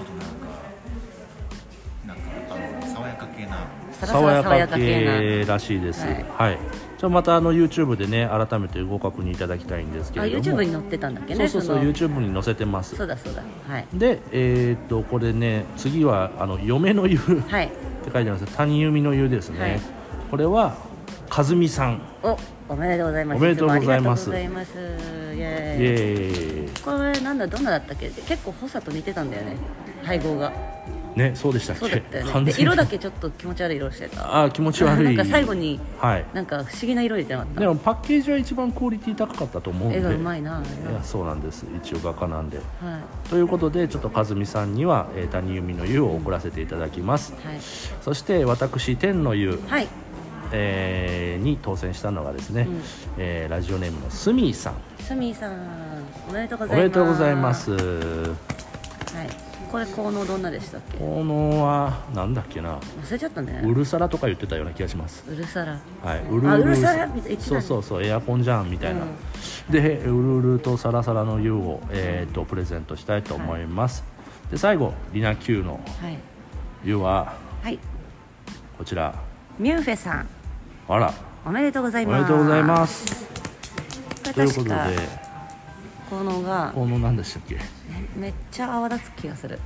[0.00, 0.54] あとなんか
[2.06, 2.22] なんか
[2.54, 5.18] あの爽やか系なサラサラ爽やか系な。
[5.18, 6.58] 系らしいですはいはい、
[7.00, 11.48] じゃあまたあの YouTube でね改めてご確認いただきたいんですけあれども YouTube に載ってたんだっけね。
[11.48, 13.42] そうそうそうの YouTube に載せてますそうだそうだ。
[13.66, 17.70] はいでえーっとこれね次はあの嫁の湯ってはい。
[18.04, 19.80] 書いてあります谷弓の湯ですね、はい
[20.30, 20.76] これは
[21.34, 23.38] 和美さんおおめでとうございます。
[23.38, 24.78] おめでとうございますいます。
[24.78, 25.86] イイエーイ。
[25.86, 28.10] エーイこれなんだどんなだったっけ？
[28.10, 29.56] 結構補佐と似てたんだよね。
[30.04, 30.52] 配合が。
[31.16, 31.80] ねそうでしたっけ？
[31.80, 32.54] そうだったよね。
[32.58, 34.42] 色だけちょっと気持ち悪い色してた。
[34.42, 37.60] あー気持ち悪いなんか最後にはいなんか不思議な色入れてなかった。
[37.60, 40.60] でもパッケージは一番クオリティ高かったと思うんで絵がうまいな。
[40.60, 42.62] いやそうなんです一応画家なんでは
[43.26, 47.58] いということでちょっと和美さんには、えー、谷弓の湯を送らせていただきます、はい
[48.02, 49.88] そして私天の湯、はい。
[50.52, 52.82] えーに当選したのがですね、うん
[53.18, 55.52] えーラジオネームのスミーさんスミーさん
[56.28, 56.76] おめでとうごおざいます。
[56.76, 59.49] めでとうございますはい。
[59.70, 60.98] これ効能どんなでしたっけ？
[60.98, 62.78] このはなんだっけな。
[62.78, 63.62] 忘れちゃったね。
[63.64, 65.24] うるさらとか言ってたような気がします。
[65.30, 65.80] うるさら。
[66.02, 69.72] はい、うあうるさらそうそうそうエアコンじゃんみたいな、うん。
[69.72, 74.02] でうるうるとサラサラの湯を、えー、とプレゼントしたいと思います、
[74.50, 76.18] で最後リナ Q のはい。
[76.84, 77.78] 湯ははい。
[78.76, 79.14] こちら。
[79.58, 80.28] ミュンフェさん。
[80.88, 81.14] あら。
[81.46, 82.22] おめでとうございおます。
[82.22, 83.24] めでとうございます。
[84.24, 84.70] こということで。
[84.70, 85.30] れ確か
[86.10, 87.56] このがこの何でしたっけ？
[88.16, 89.58] めっちゃ泡立つ気がする。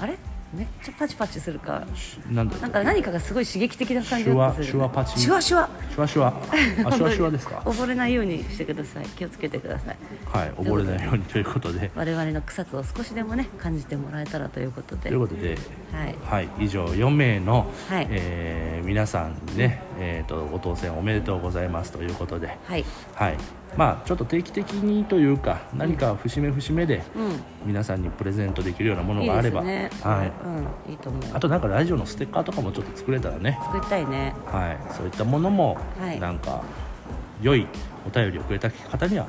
[0.00, 0.16] あれ？
[0.52, 1.86] めっちゃパチパチするか。
[2.28, 4.78] なんだなんか何かがすごい刺激的な感じシュワだったりする。
[4.78, 5.20] シュワパチ？
[5.20, 5.68] シュワシュワ。
[5.90, 6.28] シュワシュワ。
[6.28, 6.32] あ
[6.92, 7.62] シュワシュワですか？
[7.64, 9.04] 溺れないようにしてください。
[9.10, 9.96] 気をつけてください。
[10.26, 11.92] はい溺れないようにということで。
[11.94, 15.02] 我々の草津を少しでもね感じてもらえたらということで。
[15.10, 15.56] ということで。
[15.92, 16.14] はい。
[16.24, 18.08] はい、以上4名の、はい。
[18.10, 22.84] えー皆さんね、えー、とご当選おめでとうございますということで、はい。
[23.14, 23.36] はい。
[23.76, 27.42] まあ、ちょっと定期的にというか何か節目節目でうん。
[27.66, 30.10] 皆さんにプレゼントできるようなものいいがあれば、ですね。
[30.10, 30.92] はい、うん。
[30.92, 31.22] いいと思う。
[31.34, 34.34] あとなんかラジオのステッカーとかもちょっと作れたらね、作りたいね。
[34.46, 36.18] はい、そういったものもはい。
[36.18, 36.64] なんか
[37.42, 37.66] 良い
[38.06, 39.26] お便りをくれた方には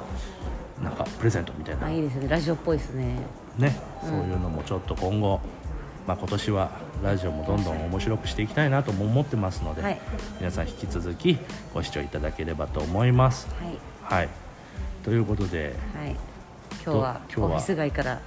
[0.82, 1.88] なんかプレゼントみたいな。
[1.88, 2.28] あいいですね。
[2.28, 3.18] ラジオっぽいですね。
[3.58, 4.10] ね、うん。
[4.10, 5.42] そういうのもちょっと今後、
[6.08, 6.72] まあ、今年は
[7.04, 10.00] ラジオもどんどん面白くしていきたいなとも思ってますので、はい。
[10.40, 11.38] 皆さん引き続き
[11.74, 13.48] ご視聴いただければと思います。
[13.60, 14.22] はい。
[14.22, 14.30] はい、
[15.04, 16.16] ということではい。
[16.84, 17.46] 今日は今日は？
[17.46, 18.20] オフィス街から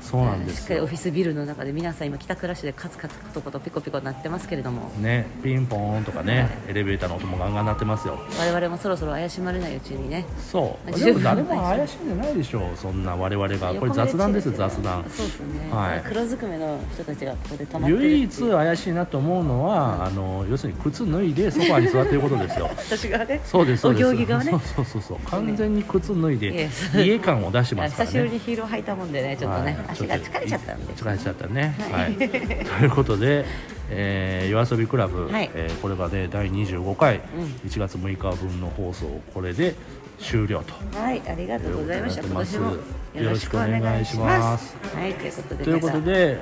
[0.00, 4.90] そうなんでしっかりオフィスビルの中で皆さん今帰宅ラッシュでカツカツコトコトピコピコなってますけれども。
[5.00, 8.18] ね、ピンポーンとかねエレベーターの音もガンガン鳴ってますよ。
[8.38, 10.24] 我々もそろそろ怪しまれないうちにね。
[10.38, 10.98] そう。
[10.98, 13.74] でも誰も怪しんでないでしょうそんな我々が。
[13.74, 15.04] これ雑談ですよ雑談。
[15.10, 16.02] そうですね、はい。
[16.06, 22.70] 黒ずくめの人たちがここで溜まって唯一怪しいなと思うのは、あの要するに靴脱いでソファーに座っていることですよ。
[22.76, 23.40] 私がね。
[23.44, 24.06] そうですそうです。
[24.06, 24.50] お行儀がね。
[24.50, 25.18] そうそうそうそう。
[25.30, 31.74] 完全に靴脱いいでや家感を出してますから久しぶりねにヒールを履いたもんでねちょっとね、はい足が疲れちゃったんで疲れちゃったね。
[31.90, 33.44] はい、 ということで、
[33.90, 35.50] えー、夜遊びクラブ、はい。
[35.54, 37.20] えーこれがね第25回、ん。
[37.66, 39.74] 1月6日分の放送これで
[40.18, 40.98] 終了と。
[40.98, 41.22] はい。
[41.28, 42.22] ありがとうございました。
[42.22, 44.76] 今年もよろしくお願いします。
[44.94, 45.14] はい。
[45.14, 46.38] ということでということで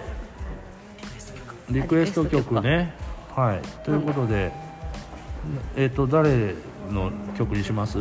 [1.71, 2.93] リクエスト曲ね。
[3.35, 3.85] はい。
[3.85, 4.51] ということで、
[5.77, 6.55] えっ、と誰
[6.91, 7.99] の曲にします？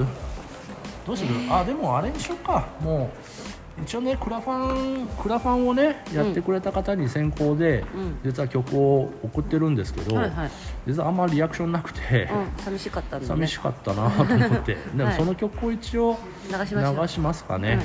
[1.05, 1.29] どうする？
[1.49, 2.67] あでもあれにしようか。
[2.81, 3.34] もう
[3.83, 8.17] 一応ねクラファンクラファンをねやってくれた方に先行で、うん。
[8.23, 10.51] 実は曲を送ってるんですけど、はいはい。
[10.88, 14.77] 実はあんまりリアクションなくて、うん寂しかったね、寂しかったなと思って。
[14.95, 15.17] でもはい。
[15.17, 16.17] その曲を一応
[16.49, 16.65] 流
[17.07, 17.79] しますかね、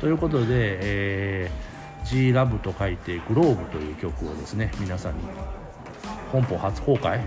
[0.00, 5.20] ということで、えー、G ラブと書いてグローブという曲をですね皆さんに
[6.32, 7.20] 本邦初公開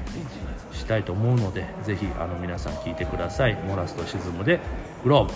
[0.73, 3.55] したいと思うのでぜひあの皆さん聴いてください。
[3.65, 4.59] モラスとシズムで
[5.03, 5.33] グローブ